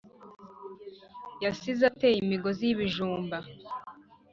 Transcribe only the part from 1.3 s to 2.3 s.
yasize ateye